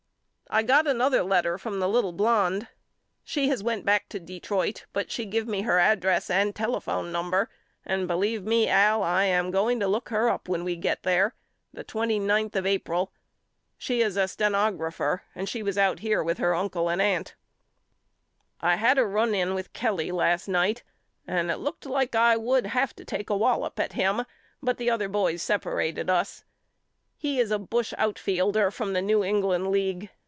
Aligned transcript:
I 0.53 0.63
got 0.63 0.85
another 0.85 1.23
letter 1.23 1.57
from 1.57 1.79
the 1.79 1.87
little 1.87 2.11
blonde. 2.11 2.67
She 3.23 3.47
has 3.47 3.63
went 3.63 3.85
back 3.85 4.09
to 4.09 4.19
Detroit 4.19 4.85
but 4.91 5.09
she 5.09 5.23
give 5.25 5.47
me 5.47 5.61
her 5.61 5.79
ad 5.79 6.01
dress 6.01 6.29
and 6.29 6.53
telephone 6.53 7.09
number 7.09 7.49
and 7.85 8.05
believe 8.05 8.43
me 8.43 8.67
Al 8.67 9.01
I 9.01 9.23
am 9.23 9.49
going 9.49 9.79
to 9.79 9.87
look 9.87 10.09
her 10.09 10.27
up 10.27 10.49
when 10.49 10.65
we 10.65 10.75
get 10.75 11.03
there 11.03 11.33
the 11.71 11.85
twenty 11.85 12.19
ninth 12.19 12.53
of 12.57 12.65
April. 12.67 13.13
She 13.77 14.01
is 14.01 14.17
a 14.17 14.27
stenographer 14.27 15.23
and 15.33 15.49
was 15.63 15.77
out 15.77 15.99
here 15.99 16.21
with 16.21 16.37
her 16.39 16.53
uncle 16.53 16.89
and 16.89 17.01
aunt. 17.01 17.33
26 18.59 18.59
YOU 18.59 18.61
KNOW 18.61 18.65
ME 18.65 18.69
AL 18.69 18.73
I 18.73 18.75
had 18.75 18.97
a 18.97 19.05
run 19.05 19.33
in 19.33 19.53
with 19.55 19.71
Kelly 19.71 20.11
last 20.11 20.49
night 20.49 20.83
and 21.25 21.49
it 21.49 21.59
looked 21.59 21.85
like 21.85 22.13
I 22.13 22.35
would 22.35 22.65
have 22.65 22.93
to 22.97 23.05
take 23.05 23.29
a 23.29 23.37
wallop 23.37 23.79
at 23.79 23.93
him 23.93 24.25
but 24.61 24.75
the 24.77 24.89
other 24.89 25.07
boys 25.07 25.41
seperated 25.41 26.09
us. 26.09 26.43
He 27.15 27.39
is 27.39 27.51
a 27.51 27.57
bush 27.59 27.93
outfielder 27.97 28.69
from 28.71 28.91
the 28.91 29.01
New 29.01 29.23
England 29.23 29.69
League. 29.69 30.09